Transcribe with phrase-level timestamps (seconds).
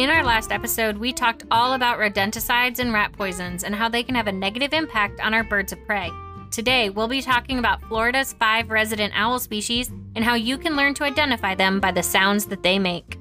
[0.00, 4.02] In our last episode, we talked all about rodenticides and rat poisons and how they
[4.02, 6.08] can have a negative impact on our birds of prey.
[6.50, 10.94] Today, we'll be talking about Florida's five resident owl species and how you can learn
[10.94, 13.18] to identify them by the sounds that they make.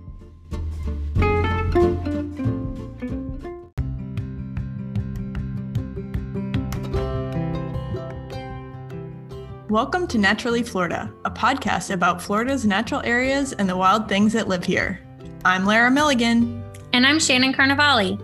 [9.70, 14.48] Welcome to Naturally Florida, a podcast about Florida's natural areas and the wild things that
[14.48, 15.02] live here.
[15.44, 16.59] I'm Lara Milligan.
[16.91, 18.20] And I'm Shannon Carnevale.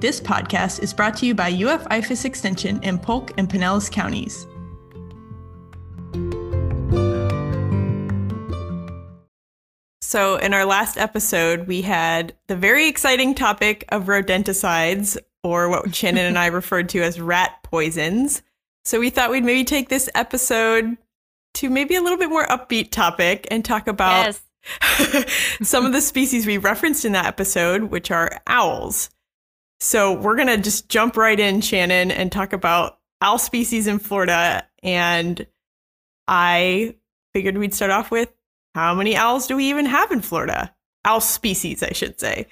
[0.00, 4.46] This podcast is brought to you by UF IFAS Extension in Polk and Pinellas counties.
[10.00, 15.94] So, in our last episode, we had the very exciting topic of rodenticides, or what
[15.94, 18.42] Shannon and I referred to as rat poisons.
[18.86, 20.96] So, we thought we'd maybe take this episode
[21.54, 24.42] to maybe a little bit more upbeat topic and talk about Yes.
[25.62, 29.10] some of the species we referenced in that episode, which are owls.
[29.80, 33.98] So we're going to just jump right in, Shannon, and talk about owl species in
[33.98, 34.66] Florida.
[34.82, 35.46] And
[36.28, 36.96] I
[37.34, 38.32] figured we'd start off with
[38.74, 40.74] how many owls do we even have in Florida?
[41.04, 42.46] Owl species, I should say.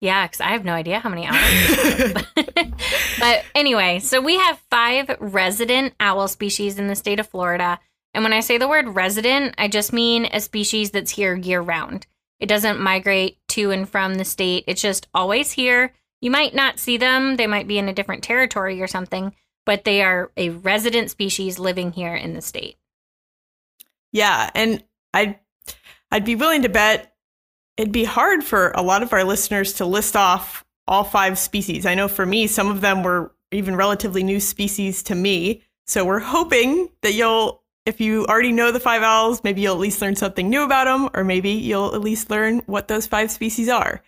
[0.00, 2.24] Yeah, because I have no idea how many owls.
[3.18, 7.80] but anyway, so we have five resident owl species in the state of Florida.
[8.18, 11.60] And when I say the word resident, I just mean a species that's here year
[11.60, 12.04] round.
[12.40, 15.92] It doesn't migrate to and from the state, it's just always here.
[16.20, 19.84] You might not see them, they might be in a different territory or something, but
[19.84, 22.76] they are a resident species living here in the state.
[24.10, 24.82] Yeah, and
[25.14, 25.38] I'd
[26.10, 27.14] I'd be willing to bet
[27.76, 31.86] it'd be hard for a lot of our listeners to list off all five species.
[31.86, 35.62] I know for me, some of them were even relatively new species to me.
[35.86, 39.80] So we're hoping that you'll, if you already know the five owls, maybe you'll at
[39.80, 43.30] least learn something new about them, or maybe you'll at least learn what those five
[43.30, 44.02] species are.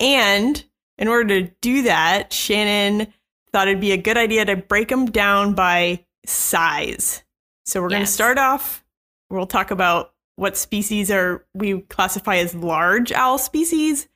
[0.00, 0.64] And
[0.96, 3.12] in order to do that, Shannon
[3.52, 7.22] thought it'd be a good idea to break them down by size.
[7.66, 8.82] So we're going to start off.
[9.28, 14.08] We'll talk about what species are we classify as large owl species,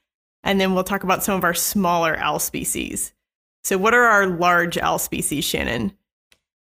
[0.42, 3.12] and then we'll talk about some of our smaller owl species.
[3.64, 5.92] So, what are our large owl species, Shannon?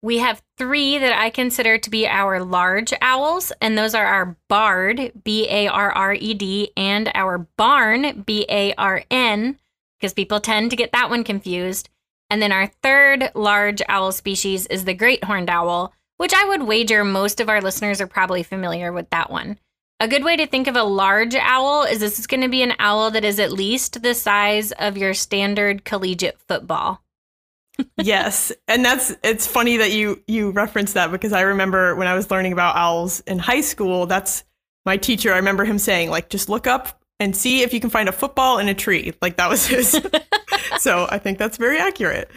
[0.03, 4.35] We have three that I consider to be our large owls, and those are our
[4.47, 9.59] barred, B A R R E D, and our barn, B A R N,
[9.99, 11.89] because people tend to get that one confused.
[12.31, 16.63] And then our third large owl species is the great horned owl, which I would
[16.63, 19.59] wager most of our listeners are probably familiar with that one.
[19.99, 22.63] A good way to think of a large owl is this is going to be
[22.63, 27.03] an owl that is at least the size of your standard collegiate football.
[27.97, 32.15] Yes, and that's it's funny that you you reference that because I remember when I
[32.15, 34.43] was learning about owls in high school, that's
[34.85, 35.33] my teacher.
[35.33, 38.11] I remember him saying like just look up and see if you can find a
[38.11, 39.13] football in a tree.
[39.21, 40.01] Like that was his.
[40.79, 42.29] so I think that's very accurate.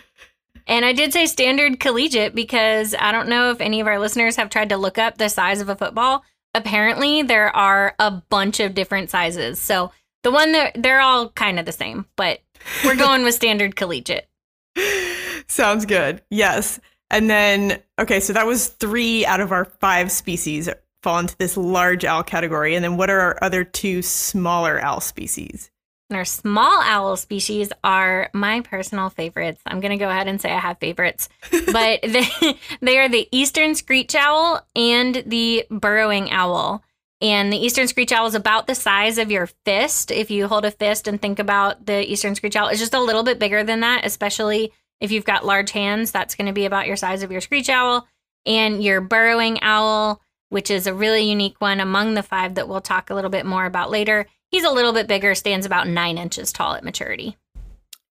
[0.66, 4.36] And I did say standard collegiate because I don't know if any of our listeners
[4.36, 6.24] have tried to look up the size of a football.
[6.54, 9.58] Apparently, there are a bunch of different sizes.
[9.58, 9.90] So
[10.22, 12.40] the one that they're all kind of the same, but
[12.84, 14.28] we're going with standard collegiate.
[15.48, 16.22] Sounds good.
[16.30, 16.80] Yes.
[17.10, 20.68] And then, okay, so that was three out of our five species
[21.02, 22.74] fall into this large owl category.
[22.74, 25.70] And then what are our other two smaller owl species?
[26.10, 29.60] And our small owl species are my personal favorites.
[29.66, 32.26] I'm going to go ahead and say I have favorites, but they,
[32.80, 36.82] they are the eastern screech owl and the burrowing owl.
[37.20, 40.10] And the eastern screech owl is about the size of your fist.
[40.10, 43.00] If you hold a fist and think about the eastern screech owl, it's just a
[43.00, 44.72] little bit bigger than that, especially
[45.04, 46.10] if you've got large hands.
[46.10, 48.06] That's going to be about your size of your screech owl.
[48.46, 50.20] And your burrowing owl,
[50.50, 53.46] which is a really unique one among the five that we'll talk a little bit
[53.46, 54.26] more about later.
[54.50, 57.36] He's a little bit bigger, stands about nine inches tall at maturity.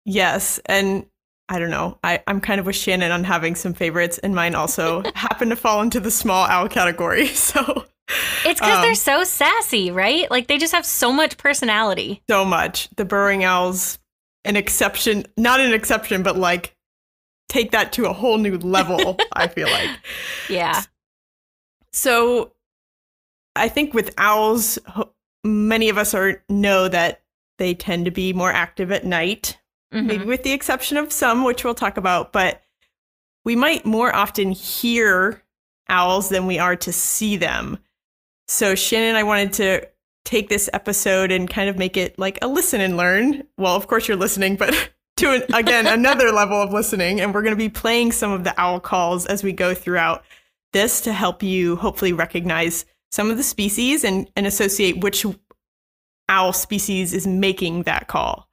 [0.04, 0.58] Yes.
[0.66, 1.06] And
[1.48, 1.98] I don't know.
[2.02, 5.56] I, I'm kind of with Shannon on having some favorites, and mine also happen to
[5.56, 7.26] fall into the small owl category.
[7.34, 7.84] So
[8.44, 10.30] It's because Um, they're so sassy, right?
[10.30, 12.22] Like they just have so much personality.
[12.28, 12.88] so much.
[12.96, 13.98] The burrowing owls,
[14.44, 16.74] an exception, not an exception, but like
[17.48, 19.90] take that to a whole new level, I feel like.
[20.48, 20.82] Yeah.
[21.92, 22.52] So
[23.56, 24.78] I think with owls,
[25.44, 27.22] many of us are know that
[27.58, 29.58] they tend to be more active at night,
[29.92, 30.06] Mhm.
[30.06, 32.62] maybe with the exception of some, which we'll talk about, but
[33.44, 35.42] we might more often hear
[35.88, 37.78] owls than we are to see them.
[38.48, 39.88] So Shannon, I wanted to
[40.24, 43.46] take this episode and kind of make it like a listen and learn.
[43.58, 44.90] Well, of course you're listening, but
[45.22, 48.42] to an, again another level of listening and we're going to be playing some of
[48.42, 50.24] the owl calls as we go throughout
[50.72, 55.24] this to help you hopefully recognize some of the species and, and associate which
[56.28, 58.48] owl species is making that call.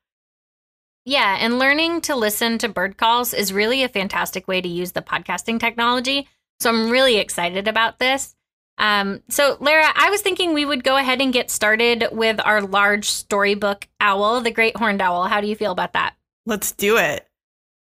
[1.06, 4.92] Yeah, and learning to listen to bird calls is really a fantastic way to use
[4.92, 6.28] the podcasting technology.
[6.60, 8.36] So I'm really excited about this.
[8.78, 12.62] Um, so, Lara, I was thinking we would go ahead and get started with our
[12.62, 15.24] large storybook owl, the great horned owl.
[15.24, 16.16] How do you feel about that?
[16.50, 17.28] Let's do it.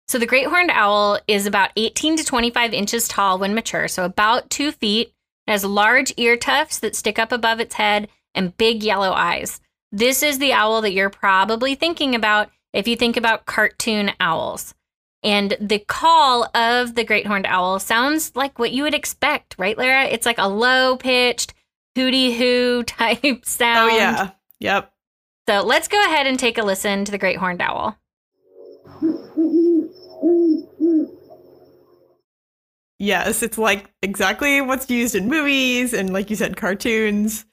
[0.07, 4.05] So, the great horned owl is about 18 to 25 inches tall when mature, so
[4.05, 5.11] about two feet.
[5.47, 9.59] It has large ear tufts that stick up above its head and big yellow eyes.
[9.91, 14.75] This is the owl that you're probably thinking about if you think about cartoon owls.
[15.23, 19.77] And the call of the great horned owl sounds like what you would expect, right,
[19.77, 20.03] Lara?
[20.05, 21.55] It's like a low pitched,
[21.95, 23.91] hooty hoo type oh, sound.
[23.93, 24.29] Oh, yeah.
[24.59, 24.93] Yep.
[25.49, 27.97] So let's go ahead and take a listen to the great horned owl.
[32.99, 37.45] Yes, it's like exactly what's used in movies and, like you said, cartoons.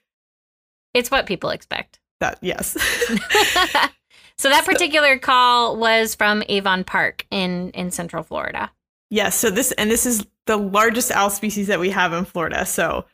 [0.95, 1.99] It's what people expect.
[2.21, 2.71] That, yes.
[4.39, 8.71] so that particular call was from Avon Park in in Central Florida.
[9.11, 12.65] Yes, so this and this is the largest owl species that we have in Florida.
[12.67, 13.07] So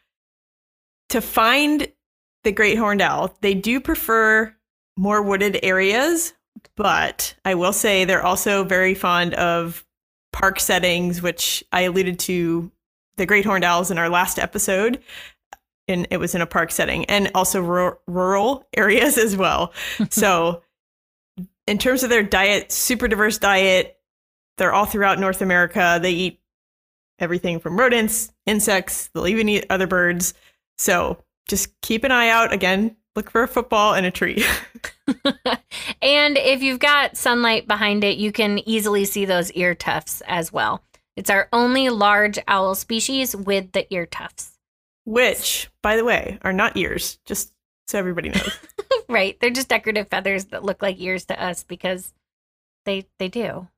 [1.11, 1.89] to find
[2.45, 4.55] the great horned owl, they do prefer
[4.97, 6.33] more wooded areas,
[6.77, 9.85] but I will say they're also very fond of
[10.33, 12.71] park settings, which I alluded to
[13.17, 15.03] the great horned owls in our last episode.
[15.89, 19.73] And it was in a park setting and also rural, rural areas as well.
[20.11, 20.63] so,
[21.67, 23.93] in terms of their diet, super diverse diet.
[24.57, 25.99] They're all throughout North America.
[26.01, 26.41] They eat
[27.19, 30.33] everything from rodents, insects, they'll even eat other birds.
[30.79, 32.53] So, just keep an eye out.
[32.53, 34.45] Again, look for a football and a tree.
[36.03, 40.53] and if you've got sunlight behind it, you can easily see those ear tufts as
[40.53, 40.83] well.
[41.17, 44.59] It's our only large owl species with the ear tufts.
[45.05, 47.53] Which, by the way, are not ears, just
[47.87, 48.59] so everybody knows.
[49.09, 49.39] right.
[49.41, 52.13] They're just decorative feathers that look like ears to us because
[52.85, 53.69] they they do.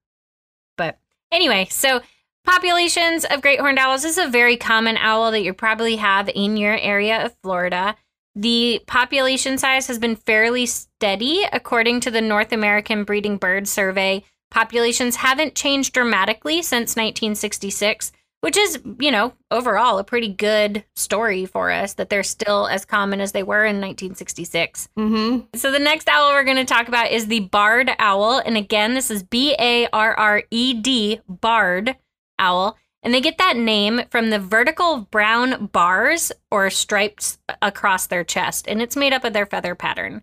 [0.77, 0.99] But
[1.31, 2.01] anyway, so
[2.45, 6.31] populations of great horned owls this is a very common owl that you probably have
[6.35, 7.95] in your area of Florida.
[8.39, 14.23] The population size has been fairly steady according to the North American Breeding Bird Survey.
[14.53, 18.13] Populations haven't changed dramatically since 1966,
[18.43, 22.85] which is, you know, overall a pretty good story for us that they're still as
[22.85, 24.89] common as they were in 1966.
[24.97, 25.47] Mm-hmm.
[25.57, 28.39] So the next owl we're going to talk about is the barred owl.
[28.39, 31.97] And again, this is B A R R E D, barred
[32.39, 32.79] owl.
[33.03, 38.67] And they get that name from the vertical brown bars or stripes across their chest,
[38.67, 40.23] and it's made up of their feather pattern.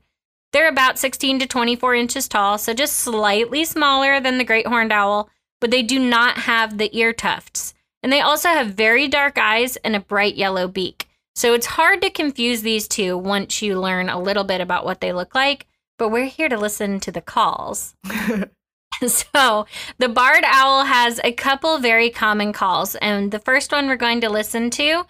[0.51, 4.91] They're about 16 to 24 inches tall, so just slightly smaller than the great horned
[4.91, 5.29] owl,
[5.59, 7.73] but they do not have the ear tufts.
[8.03, 11.07] And they also have very dark eyes and a bright yellow beak.
[11.35, 15.01] So it's hard to confuse these two once you learn a little bit about what
[15.01, 15.67] they look like,
[15.97, 17.95] but we're here to listen to the calls.
[19.07, 19.65] so
[19.97, 24.21] the barred owl has a couple very common calls, and the first one we're going
[24.21, 25.05] to listen to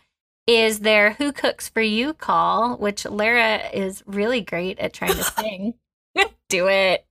[0.48, 5.24] is their "Who Cooks for You" call, which Lara is really great at trying to
[5.40, 5.74] sing.
[6.50, 7.06] Do it.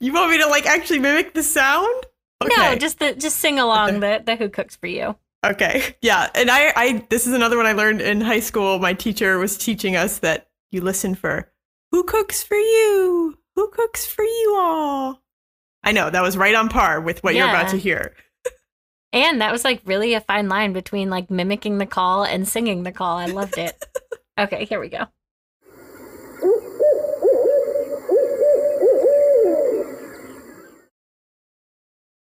[0.00, 2.04] You want me to like actually mimic the sound?
[2.42, 2.54] Okay.
[2.56, 6.50] No, just the just sing along the the "Who Cooks for You." Okay, yeah, and
[6.50, 8.78] I I this is another one I learned in high school.
[8.78, 11.50] My teacher was teaching us that you listen for
[11.90, 15.22] "Who cooks for you." Who cooks for you all?
[15.84, 17.42] I know that was right on par with what yeah.
[17.42, 18.14] you're about to hear.
[19.12, 22.82] and that was like really a fine line between like mimicking the call and singing
[22.82, 23.18] the call.
[23.18, 23.84] I loved it.
[24.38, 25.06] okay, here we go.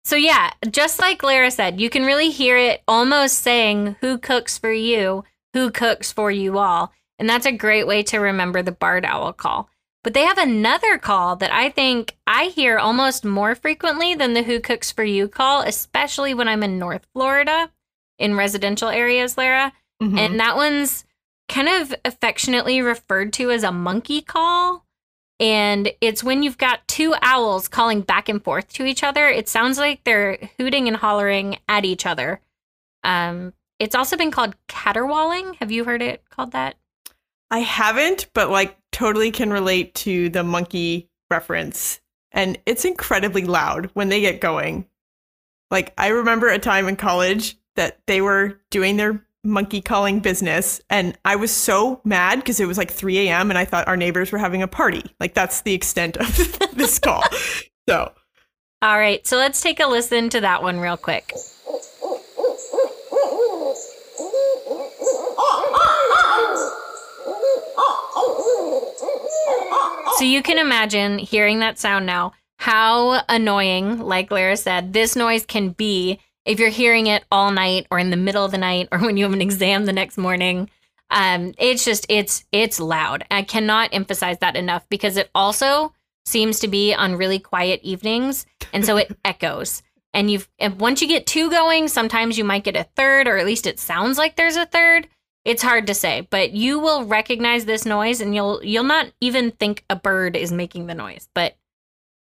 [0.06, 4.58] So yeah, just like Lara said, you can really hear it almost saying who cooks
[4.58, 6.92] for you, who cooks for you all.
[7.18, 9.70] And that's a great way to remember the barred owl call.
[10.04, 14.44] But they have another call that I think I hear almost more frequently than the
[14.44, 17.72] Who Cooks For You call, especially when I'm in North Florida
[18.18, 19.74] in residential areas, Lara.
[20.02, 20.18] Mm-hmm.
[20.18, 21.06] And that one's
[21.48, 24.86] kind of affectionately referred to as a monkey call.
[25.40, 29.28] And it's when you've got two owls calling back and forth to each other.
[29.28, 32.42] It sounds like they're hooting and hollering at each other.
[33.04, 35.56] Um, it's also been called caterwauling.
[35.56, 36.76] Have you heard it called that?
[37.52, 42.00] I haven't, but like totally can relate to the monkey reference.
[42.32, 44.88] And it's incredibly loud when they get going.
[45.70, 50.82] Like, I remember a time in college that they were doing their monkey calling business.
[50.90, 53.50] And I was so mad because it was like 3 a.m.
[53.50, 55.04] and I thought our neighbors were having a party.
[55.20, 56.28] Like, that's the extent of
[56.74, 57.24] this call.
[57.88, 58.12] So,
[58.82, 59.26] all right.
[59.28, 61.34] So let's take a listen to that one real quick.
[70.18, 75.46] So you can imagine hearing that sound now, how annoying, like Lara said, this noise
[75.46, 78.88] can be if you're hearing it all night or in the middle of the night
[78.92, 80.70] or when you have an exam the next morning.
[81.10, 83.26] Um, it's just it's it's loud.
[83.30, 85.94] I cannot emphasize that enough because it also
[86.26, 89.84] seems to be on really quiet evenings, and so it echoes.
[90.14, 93.38] And you've and once you get two going, sometimes you might get a third, or
[93.38, 95.08] at least it sounds like there's a third.
[95.44, 99.52] It's hard to say, but you will recognize this noise, and you'll you'll not even
[99.52, 101.56] think a bird is making the noise, but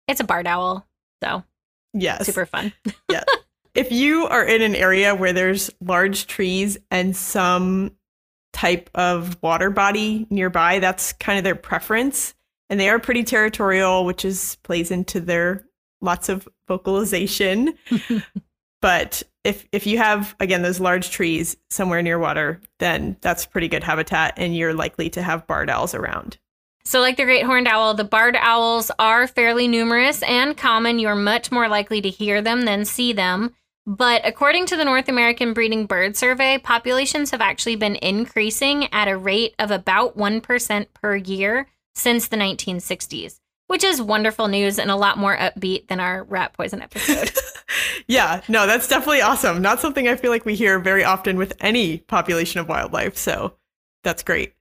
[0.09, 0.87] it's a barred owl,
[1.23, 1.45] so
[1.93, 2.27] Yes.
[2.27, 2.73] super fun.
[3.11, 3.25] yeah.
[3.75, 7.93] If you are in an area where there's large trees and some
[8.53, 12.35] type of water body nearby, that's kind of their preference.
[12.69, 15.67] And they are pretty territorial, which is plays into their
[16.01, 17.75] lots of vocalization.
[18.83, 23.69] but if if you have again those large trees somewhere near water, then that's pretty
[23.69, 26.39] good habitat and you're likely to have barred owls around.
[26.85, 30.99] So, like the great horned owl, the barred owls are fairly numerous and common.
[30.99, 33.55] You're much more likely to hear them than see them.
[33.87, 39.09] But according to the North American Breeding Bird Survey, populations have actually been increasing at
[39.09, 43.41] a rate of about 1% per year since the 1960s,
[43.71, 47.31] which is wonderful news and a lot more upbeat than our rat poison episode.
[48.09, 49.63] yeah, no, that's definitely awesome.
[49.63, 53.17] Not something I feel like we hear very often with any population of wildlife.
[53.17, 53.55] So
[54.03, 54.55] that's great.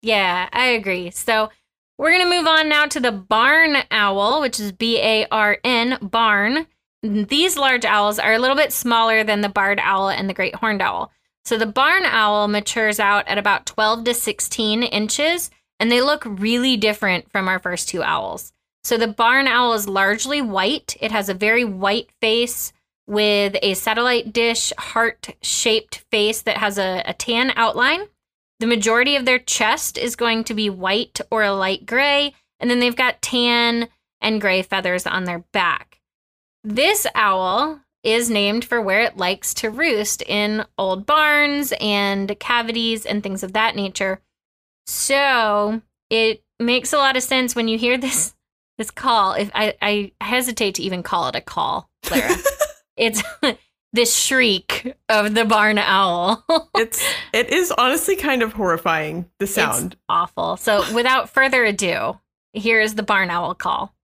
[0.00, 1.10] Yeah, I agree.
[1.10, 1.50] So
[1.98, 5.58] we're going to move on now to the barn owl, which is B A R
[5.62, 6.66] N, barn.
[7.02, 10.54] These large owls are a little bit smaller than the barred owl and the great
[10.54, 11.12] horned owl.
[11.44, 16.24] So the barn owl matures out at about 12 to 16 inches, and they look
[16.24, 18.52] really different from our first two owls.
[18.84, 20.96] So the barn owl is largely white.
[21.00, 22.72] It has a very white face
[23.06, 28.06] with a satellite dish heart shaped face that has a, a tan outline.
[28.60, 32.70] The majority of their chest is going to be white or a light gray, and
[32.70, 33.88] then they've got tan
[34.20, 35.98] and gray feathers on their back.
[36.62, 43.06] This owl is named for where it likes to roost in old barns and cavities
[43.06, 44.20] and things of that nature.
[44.86, 48.34] So it makes a lot of sense when you hear this
[48.78, 49.34] this call.
[49.34, 52.34] If I, I hesitate to even call it a call, Clara.
[52.96, 53.22] it's
[53.92, 56.44] this shriek of the barn owl.
[56.76, 59.94] it's it is honestly kind of horrifying the sound.
[59.94, 60.56] It's awful.
[60.56, 62.18] So without further ado,
[62.52, 63.94] here is the barn owl call.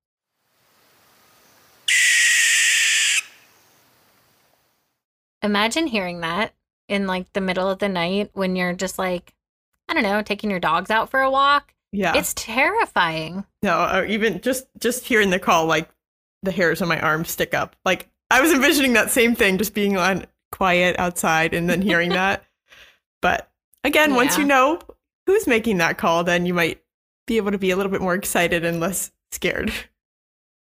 [5.43, 6.55] Imagine hearing that
[6.89, 9.33] in like the middle of the night when you're just like,
[9.89, 11.73] I don't know, taking your dogs out for a walk.
[11.93, 12.17] Yeah.
[12.17, 13.45] It's terrifying.
[13.63, 15.89] No, even just just hearing the call, like
[16.43, 17.77] the hairs on my arms stick up.
[17.85, 22.11] Like I was envisioning that same thing, just being on quiet outside and then hearing
[22.11, 22.45] that.
[23.23, 23.51] But
[23.85, 24.17] again, yeah.
[24.17, 24.81] once you know
[25.27, 26.83] who's making that call, then you might
[27.27, 29.73] be able to be a little bit more excited and less scared.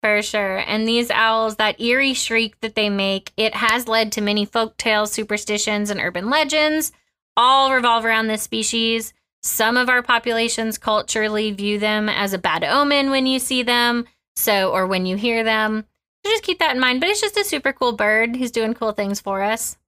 [0.02, 0.58] For sure.
[0.58, 4.76] And these owls, that eerie shriek that they make, it has led to many folk
[4.76, 6.92] tales, superstitions, and urban legends,
[7.36, 9.12] all revolve around this species.
[9.46, 14.04] Some of our populations culturally view them as a bad omen when you see them,
[14.34, 15.84] so or when you hear them.
[16.24, 16.98] So just keep that in mind.
[17.00, 19.78] But it's just a super cool bird who's doing cool things for us.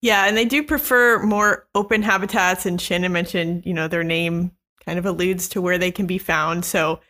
[0.00, 2.64] Yeah, and they do prefer more open habitats.
[2.64, 4.50] And Shannon mentioned, you know, their name
[4.84, 6.64] kind of alludes to where they can be found.
[6.64, 7.00] So,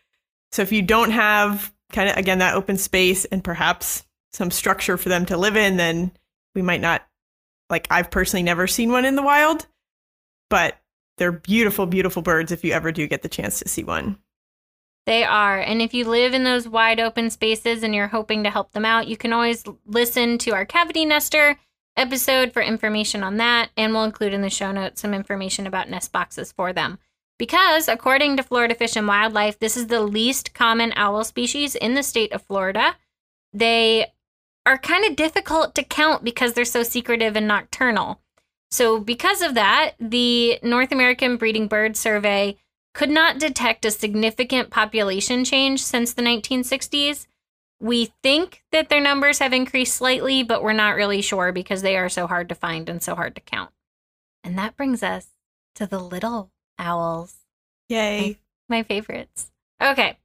[0.50, 4.97] so if you don't have kind of again that open space and perhaps some structure
[4.97, 6.11] for them to live in, then
[6.56, 7.06] we might not.
[7.71, 9.66] Like I've personally never seen one in the wild,
[10.50, 10.76] but
[11.23, 14.19] they're beautiful, beautiful birds if you ever do get the chance to see one.
[15.07, 15.61] They are.
[15.61, 18.85] And if you live in those wide open spaces and you're hoping to help them
[18.85, 21.61] out, you can always listen to our cavity nester
[21.97, 23.71] episode for information on that.
[23.76, 26.99] And we'll include in the show notes some information about nest boxes for them.
[27.38, 31.95] Because according to Florida Fish and Wildlife, this is the least common owl species in
[31.95, 32.97] the state of Florida.
[33.52, 34.07] They
[34.67, 38.21] are kind of difficult to count because they're so secretive and nocturnal.
[38.73, 42.57] So, because of that, the North American Breeding Bird Survey
[42.95, 47.26] could not detect a significant population change since the 1960s.
[47.81, 51.99] We think that their numbers have increased slightly, but we're not really sure because they
[51.99, 53.73] are so hard to find and so hard to count.
[54.43, 55.26] And that brings us
[55.75, 57.35] to the little owls.
[57.91, 58.38] Yay.
[58.71, 59.52] My, my favorites.
[59.83, 60.17] Okay.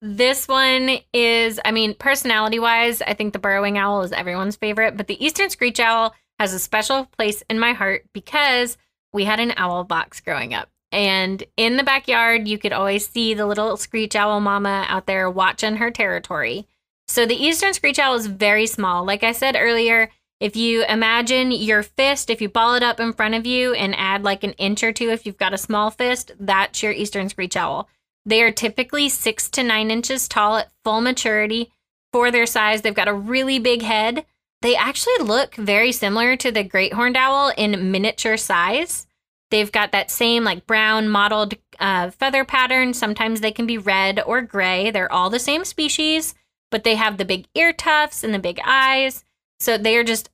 [0.00, 4.96] This one is, I mean, personality wise, I think the burrowing owl is everyone's favorite,
[4.96, 8.78] but the eastern screech owl has a special place in my heart because
[9.12, 10.70] we had an owl box growing up.
[10.90, 15.30] And in the backyard, you could always see the little screech owl mama out there
[15.30, 16.66] watching her territory.
[17.08, 19.04] So the eastern screech owl is very small.
[19.04, 20.08] Like I said earlier,
[20.40, 23.94] if you imagine your fist, if you ball it up in front of you and
[23.94, 27.28] add like an inch or two if you've got a small fist, that's your eastern
[27.28, 27.86] screech owl.
[28.24, 31.70] They are typically six to nine inches tall at full maturity.
[32.14, 34.24] For their size, they've got a really big head.
[34.62, 39.06] They actually look very similar to the great horned owl in miniature size.
[39.50, 42.92] They've got that same like brown mottled uh, feather pattern.
[42.94, 44.90] Sometimes they can be red or gray.
[44.90, 46.34] They're all the same species,
[46.70, 49.24] but they have the big ear tufts and the big eyes.
[49.60, 50.30] So they are just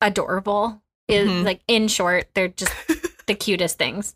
[0.00, 0.82] adorable.
[1.08, 1.44] Is Mhm.
[1.44, 2.72] like in short, they're just
[3.26, 4.14] the cutest things.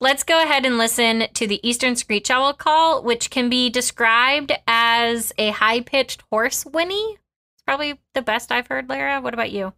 [0.00, 4.52] Let's go ahead and listen to the eastern screech owl call, which can be described
[4.66, 7.18] as a high pitched horse whinny.
[7.66, 9.20] Probably the best I've heard, Lara.
[9.20, 9.72] What about you?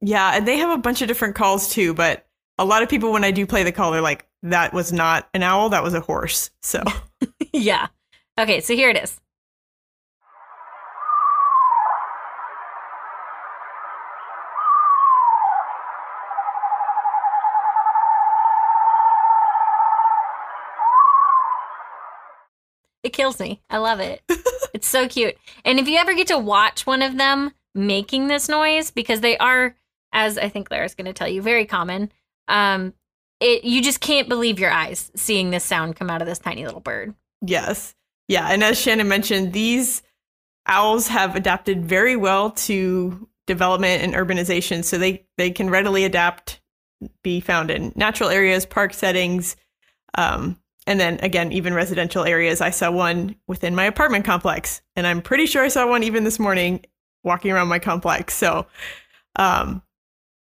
[0.00, 2.26] Yeah, and they have a bunch of different calls too, but
[2.58, 5.28] a lot of people when I do play the call, they're like, that was not
[5.34, 6.50] an owl, that was a horse.
[6.62, 6.82] So
[7.52, 7.88] yeah.
[8.38, 9.20] Okay, so here it is.
[23.02, 23.60] It kills me.
[23.68, 24.22] I love it.
[24.74, 25.36] It's so cute.
[25.64, 29.38] And if you ever get to watch one of them making this noise, because they
[29.38, 29.76] are,
[30.12, 32.12] as I think Lara's going to tell you, very common.
[32.48, 32.92] Um,
[33.40, 36.66] it you just can't believe your eyes seeing this sound come out of this tiny
[36.66, 37.14] little bird.
[37.40, 37.94] yes.
[38.26, 40.02] Yeah, and as Shannon mentioned, these
[40.66, 46.62] owls have adapted very well to development and urbanization, so they they can readily adapt,
[47.22, 49.56] be found in natural areas, park settings,
[50.16, 52.60] um, and then again, even residential areas.
[52.60, 56.24] I saw one within my apartment complex, and I'm pretty sure I saw one even
[56.24, 56.84] this morning
[57.22, 58.34] walking around my complex.
[58.34, 58.66] So
[59.36, 59.82] um,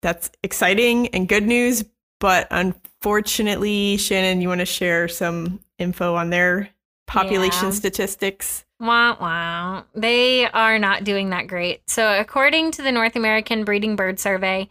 [0.02, 1.84] that's exciting and good news.
[2.20, 6.68] But unfortunately, Shannon, you want to share some info on their
[7.06, 7.74] population Yeah.
[7.74, 8.64] statistics?
[8.80, 9.84] Wow, wow.
[9.94, 11.80] They are not doing that great.
[11.88, 14.68] So, according to the North American Breeding Bird Survey,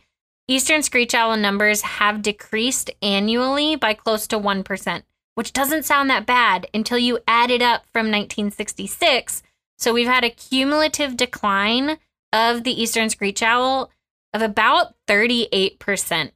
[0.48, 5.04] eastern screech owl numbers have decreased annually by close to 1%,
[5.38, 9.44] which doesn't sound that bad until you add it up from 1966.
[9.77, 12.00] So, we've had a cumulative decline
[12.33, 13.92] of the eastern screech owl
[14.33, 16.31] of about 38%.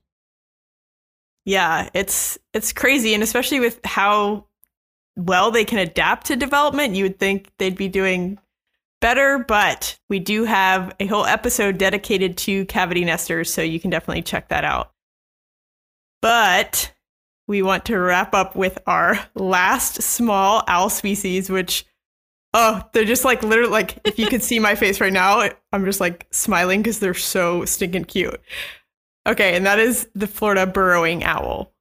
[1.46, 4.46] Yeah, it's it's crazy, and especially with how
[5.16, 8.38] well they can adapt to development, you would think they'd be doing
[9.00, 9.40] better.
[9.40, 14.22] But we do have a whole episode dedicated to cavity nesters, so you can definitely
[14.22, 14.92] check that out.
[16.22, 16.94] But
[17.52, 21.86] we want to wrap up with our last small owl species, which
[22.54, 25.84] oh, they're just like literally like if you could see my face right now, I'm
[25.84, 28.40] just like smiling because they're so stinking cute.
[29.28, 31.74] Okay, and that is the Florida burrowing owl.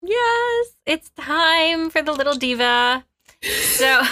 [0.00, 3.04] Yes, it's time for the little diva.
[3.42, 4.02] So,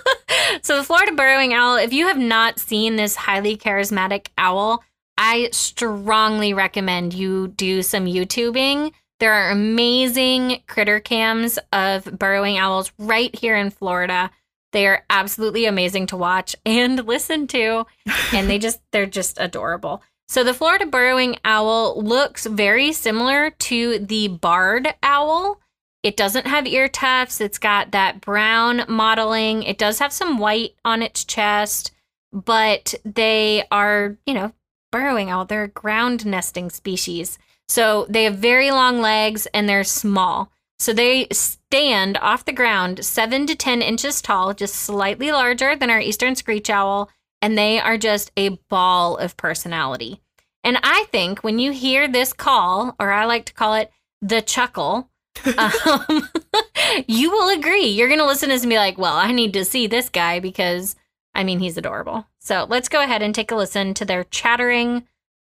[0.62, 1.76] so the Florida burrowing owl.
[1.76, 4.82] If you have not seen this highly charismatic owl,
[5.18, 8.92] I strongly recommend you do some YouTubing.
[9.20, 14.30] There are amazing critter cams of burrowing owls right here in Florida.
[14.72, 17.86] They are absolutely amazing to watch and listen to,
[18.32, 20.02] and they just they're just adorable.
[20.28, 25.60] So the Florida burrowing owl looks very similar to the barred owl.
[26.02, 27.40] It doesn't have ear tufts.
[27.40, 29.62] It's got that brown mottling.
[29.62, 31.92] It does have some white on its chest,
[32.32, 34.52] but they are, you know,
[34.90, 35.44] burrowing owl.
[35.44, 37.38] They're a ground nesting species.
[37.68, 40.50] So they have very long legs and they're small.
[40.78, 45.90] So they stand off the ground seven to 10 inches tall, just slightly larger than
[45.90, 47.10] our eastern screech owl.
[47.40, 50.20] And they are just a ball of personality.
[50.62, 53.90] And I think when you hear this call, or I like to call it
[54.22, 55.10] the chuckle,
[55.58, 56.28] um,
[57.06, 57.86] you will agree.
[57.86, 60.08] You're going to listen to this and be like, well, I need to see this
[60.08, 60.96] guy because,
[61.34, 62.26] I mean, he's adorable.
[62.38, 65.06] So let's go ahead and take a listen to their chattering,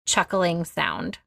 [0.06, 1.17] chuckling sound.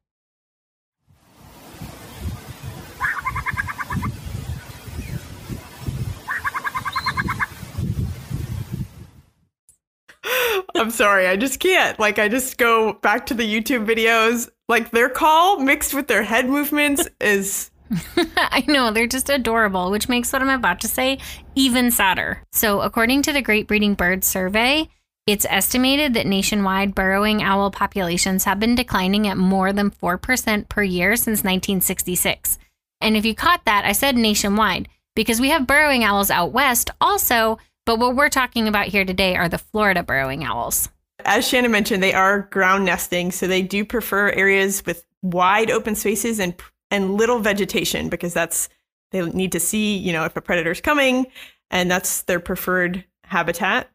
[10.75, 11.99] I'm sorry, I just can't.
[11.99, 14.49] Like, I just go back to the YouTube videos.
[14.67, 17.69] Like, their call mixed with their head movements is.
[18.17, 21.19] I know, they're just adorable, which makes what I'm about to say
[21.53, 22.41] even sadder.
[22.51, 24.89] So, according to the Great Breeding Bird Survey,
[25.25, 30.83] it's estimated that nationwide burrowing owl populations have been declining at more than 4% per
[30.83, 32.57] year since 1966.
[32.99, 36.89] And if you caught that, I said nationwide because we have burrowing owls out west
[36.99, 40.89] also, but what we're talking about here today are the Florida burrowing owls.
[41.25, 45.95] As Shannon mentioned, they are ground nesting, so they do prefer areas with wide open
[45.95, 46.53] spaces and
[46.91, 48.69] and little vegetation because that's
[49.11, 51.27] they need to see, you know, if a predator's coming,
[51.71, 53.89] and that's their preferred habitat.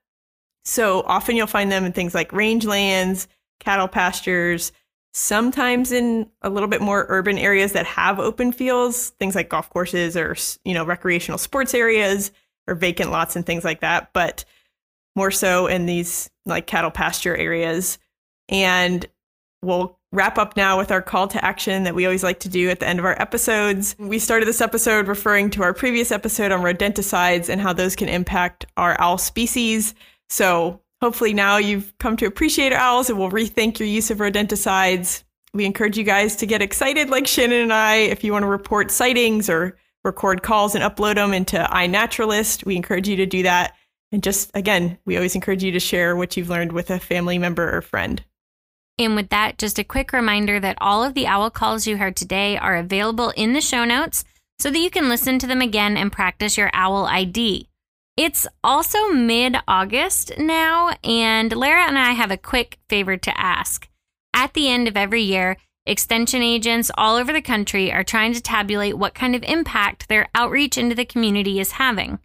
[0.65, 3.27] So often you'll find them in things like rangelands,
[3.61, 4.73] cattle pastures,
[5.13, 9.71] sometimes in a little bit more urban areas that have open fields, things like golf
[9.71, 12.31] courses or, you know, recreational sports areas.
[12.69, 14.45] Or vacant lots and things like that, but
[15.17, 17.99] more so in these like cattle pasture areas.
[18.49, 19.05] And
[19.63, 22.71] we'll wrap up now with our call to action that we always like to do
[22.71, 23.95] at the end of our episodes.
[23.99, 28.09] We started this episode referring to our previous episode on rodenticides and how those can
[28.09, 29.95] impact our owl species.
[30.31, 35.25] So hopefully now you've come to appreciate owls and will rethink your use of rodenticides.
[35.53, 37.97] We encourage you guys to get excited like Shannon and I.
[37.97, 42.77] If you want to report sightings or record calls and upload them into iNaturalist, we
[42.77, 43.75] encourage you to do that.
[44.13, 47.39] And just again, we always encourage you to share what you've learned with a family
[47.39, 48.25] member or friend.
[48.99, 52.17] And with that, just a quick reminder that all of the owl calls you heard
[52.17, 54.25] today are available in the show notes
[54.59, 57.69] so that you can listen to them again and practice your owl ID.
[58.17, 63.89] It's also mid August now, and Lara and I have a quick favor to ask.
[64.35, 65.57] At the end of every year,
[65.89, 70.29] extension agents all over the country are trying to tabulate what kind of impact their
[70.35, 72.19] outreach into the community is having.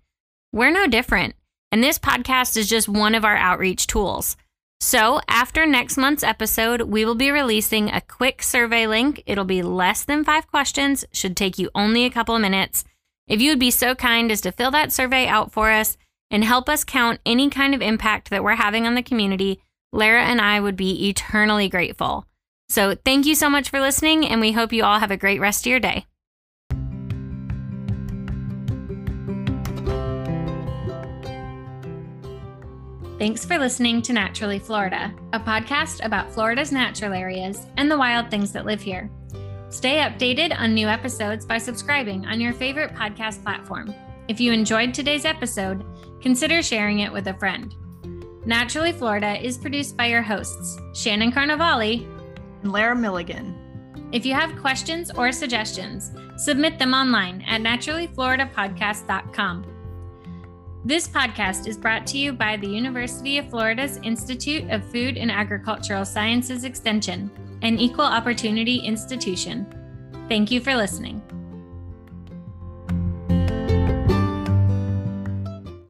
[0.52, 1.36] We're no different,
[1.72, 4.36] and this podcast is just one of our outreach tools.
[4.80, 9.24] So, after next month's episode, we will be releasing a quick survey link.
[9.26, 12.84] It'll be less than five questions, should take you only a couple of minutes.
[13.26, 15.98] If you would be so kind as to fill that survey out for us
[16.30, 19.62] and help us count any kind of impact that we're having on the community,
[19.94, 22.28] Lara and I would be eternally grateful.
[22.74, 25.40] So, thank you so much for listening, and we hope you all have a great
[25.40, 26.08] rest of your day.
[33.20, 38.32] Thanks for listening to Naturally Florida, a podcast about Florida's natural areas and the wild
[38.32, 39.08] things that live here.
[39.70, 43.94] Stay updated on new episodes by subscribing on your favorite podcast platform.
[44.28, 45.86] If you enjoyed today's episode,
[46.24, 47.72] consider sharing it with a friend.
[48.48, 52.13] Naturally Florida is produced by your hosts, Shannon Carnevale
[52.64, 53.54] and Lara Milligan.
[54.12, 59.66] If you have questions or suggestions, submit them online at naturallyfloridapodcast.com.
[60.86, 65.32] This podcast is brought to you by the University of Florida's Institute of Food and
[65.32, 69.66] Agricultural Sciences Extension, an equal opportunity institution.
[70.28, 71.22] Thank you for listening.